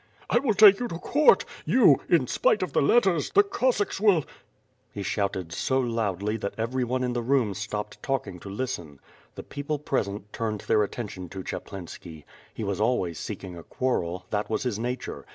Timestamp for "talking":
8.01-8.39